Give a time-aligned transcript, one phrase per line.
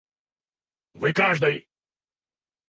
[0.95, 1.67] Вы– каждой!